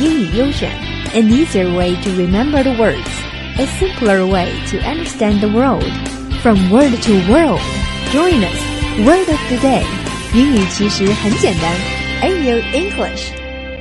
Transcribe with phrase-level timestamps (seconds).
[0.00, 0.70] 英语优选，
[1.14, 3.08] an easier way to remember the words,
[3.58, 5.84] a simpler way to understand the world.
[6.42, 7.60] From word to world,
[8.12, 8.58] join us.
[9.06, 9.84] Word of the day，
[10.34, 11.74] 英语其实很简单。
[12.22, 13.32] AU English.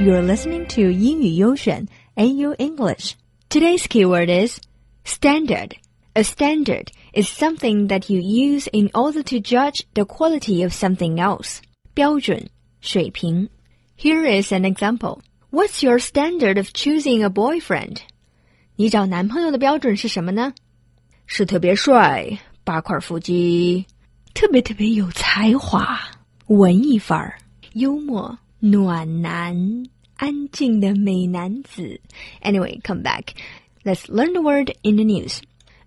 [0.00, 1.86] You're listening to 英语优选
[2.16, 3.12] AU English.
[3.48, 4.60] Today's keyword is
[5.04, 5.72] standard.
[6.14, 11.18] A standard is something that you use in order to judge the quality of something
[11.18, 11.60] else.
[11.94, 12.48] 标准,
[12.80, 13.48] 水平.
[13.96, 15.20] Here is an example.
[15.52, 17.98] What's your standard of choosing a boyfriend?
[18.76, 20.52] 你找男朋友的标准是什么呢？
[21.26, 23.86] 是特别帅，八块腹肌，
[24.34, 25.98] 特别特别有才华，
[26.46, 27.38] 文艺范儿，
[27.72, 29.84] 幽默，暖男，
[30.16, 32.00] 安静的美男子。
[32.42, 33.34] Anyway, come back.
[33.84, 35.40] Let's learn the word in the news.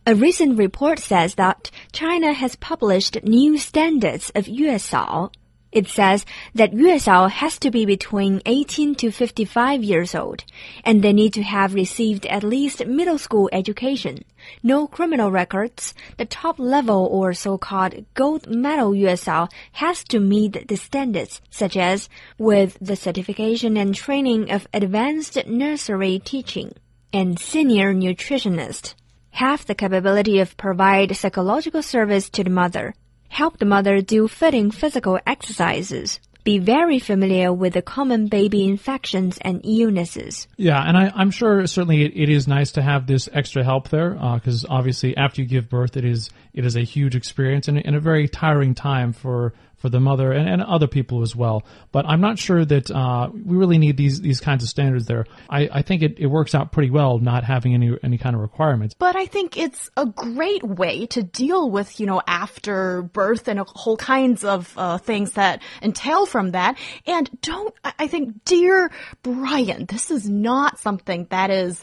[0.05, 5.31] A recent report says that China has published new standards of 月嫂.
[5.72, 10.45] it says that USL has to be between 18 to 55 years old,
[10.84, 14.24] and they need to have received at least middle school education,
[14.62, 15.92] no criminal records.
[16.16, 22.08] The top level or so-called gold medal USL has to meet the standards, such as
[22.38, 26.73] with the certification and training of advanced nursery teaching
[27.12, 28.95] and senior nutritionist.
[29.30, 32.95] Have the capability of provide psychological service to the mother
[33.37, 39.36] help the mother do fitting physical exercises, be very familiar with the common baby infections
[39.42, 40.46] and illnesses.
[40.56, 43.88] Yeah, and I, am sure certainly it, it is nice to have this extra help
[43.88, 47.68] there because uh, obviously after you give birth, it is it is a huge experience
[47.68, 51.36] and, and a very tiring time for for the mother and, and other people as
[51.36, 51.64] well.
[51.92, 55.26] But I'm not sure that uh, we really need these these kinds of standards there.
[55.48, 58.42] I, I think it, it works out pretty well not having any any kind of
[58.42, 58.94] requirements.
[58.98, 63.60] But I think it's a great way to deal with you know after birth and
[63.60, 66.76] a whole kinds of uh, things that entail from that.
[67.06, 68.91] And don't I think, dear
[69.22, 71.82] Brian, this is not something that is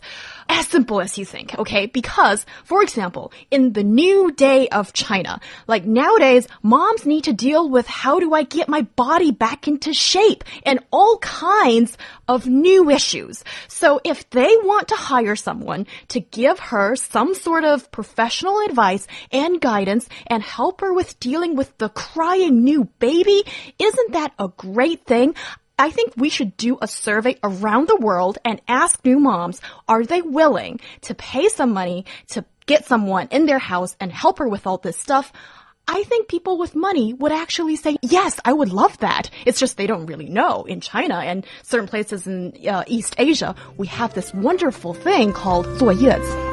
[0.54, 1.88] as simple as you think, okay?
[1.88, 7.68] Because, for example, in the new day of China, like nowadays, moms need to deal
[7.68, 11.98] with how do I get my body back into shape and all kinds
[12.28, 13.44] of new issues.
[13.68, 19.08] So if they want to hire someone to give her some sort of professional advice
[19.32, 23.44] and guidance and help her with dealing with the crying new baby,
[23.80, 25.34] isn't that a great thing?
[25.79, 30.05] I think we should do a survey around the world and ask new moms, are
[30.05, 34.49] they willing to pay some money to get someone in their house and help her
[34.49, 35.33] with all this stuff?
[35.91, 39.31] I think people with money would actually say, yes, I would love that.
[39.47, 40.65] It's just they don't really know.
[40.65, 45.65] In China and certain places in uh, East Asia, we have this wonderful thing called
[45.79, 46.49] 坐月子.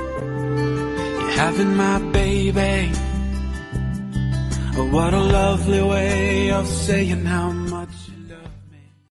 [1.35, 2.91] Having my baby.
[4.77, 7.78] Oh, what a lovely way of saying how much